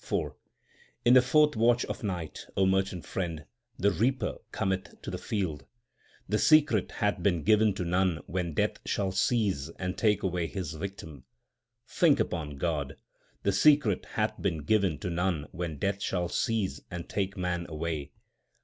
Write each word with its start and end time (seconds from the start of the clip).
IV 0.03 0.31
In 1.05 1.13
the 1.13 1.21
fourth 1.21 1.55
watch 1.55 1.85
of 1.85 2.03
night, 2.03 2.47
merchant 2.57 3.05
friend, 3.05 3.45
the 3.77 3.91
reaper 3.91 4.37
cometh 4.51 4.99
to 5.03 5.11
the 5.11 5.17
field; 5.19 5.67
The 6.27 6.39
secret 6.39 6.93
hath 6.93 7.21
been 7.21 7.43
given 7.43 7.75
to 7.75 7.85
none 7.85 8.17
when 8.25 8.55
Death 8.55 8.79
shall 8.83 9.11
seize 9.11 9.69
and 9.77 9.95
take 9.95 10.23
away 10.23 10.47
his 10.47 10.73
victim. 10.73 11.25
Think 11.87 12.19
upon 12.19 12.57
God; 12.57 12.95
the 13.43 13.51
secret 13.53 14.07
hath 14.13 14.41
been 14.41 14.63
given 14.63 14.97
to 15.01 15.11
none 15.11 15.45
when 15.51 15.77
Death 15.77 16.01
shall 16.01 16.29
seize 16.29 16.81
and 16.89 17.07
take 17.07 17.37
man 17.37 17.67
away. 17.69 18.11